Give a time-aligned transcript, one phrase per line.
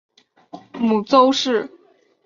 [0.79, 1.69] 母邹氏。